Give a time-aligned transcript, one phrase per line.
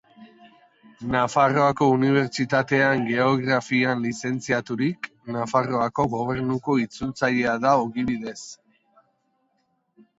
[1.15, 8.39] Nafarroako Unibertsitatean Geografian lizentziaturik, Nafarroako Gobernuko itzultzailea da ogibidez.